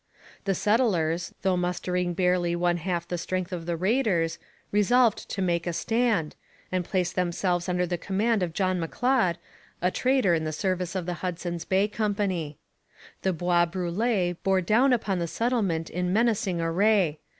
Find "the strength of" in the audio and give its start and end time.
3.07-3.67